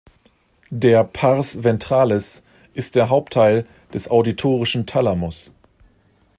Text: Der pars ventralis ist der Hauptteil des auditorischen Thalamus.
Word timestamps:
Der 0.71 1.03
pars 1.03 1.63
ventralis 1.63 2.41
ist 2.73 2.95
der 2.95 3.09
Hauptteil 3.09 3.67
des 3.93 4.07
auditorischen 4.09 4.87
Thalamus. 4.87 5.51